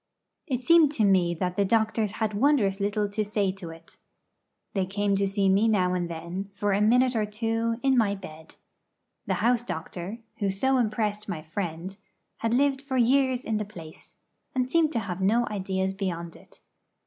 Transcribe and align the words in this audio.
It 0.47 0.63
seemed 0.63 0.91
to 0.93 1.05
me 1.05 1.35
that 1.35 1.55
the 1.55 1.63
doctors 1.63 2.13
had 2.13 2.33
wondrous 2.33 2.79
little 2.79 3.07
to 3.09 3.23
say 3.23 3.51
to 3.51 3.69
it. 3.69 3.97
They 4.73 4.87
came 4.87 5.15
to 5.15 5.27
see 5.27 5.47
me 5.47 5.67
now 5.67 5.93
and 5.93 6.09
then, 6.09 6.49
for 6.55 6.73
a 6.73 6.81
minute 6.81 7.15
or 7.15 7.27
two, 7.27 7.79
in 7.83 7.95
my 7.99 8.15
bed. 8.15 8.55
The 9.27 9.35
house 9.45 9.63
doctor, 9.63 10.17
who 10.39 10.49
so 10.49 10.77
impressed 10.77 11.29
my 11.29 11.43
friend, 11.43 11.95
had 12.37 12.51
lived 12.55 12.81
for 12.81 12.97
years 12.97 13.43
in 13.45 13.57
the 13.57 13.63
place, 13.63 14.17
and 14.55 14.71
seemed 14.71 14.91
to 14.93 14.99
have 15.01 15.21
no 15.21 15.45
ideas 15.51 15.93
beyond 15.93 16.35
it. 16.35 16.61